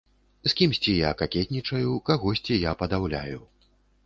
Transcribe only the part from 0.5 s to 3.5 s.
кімсьці я какетнічаю, кагосьці я падаўляю.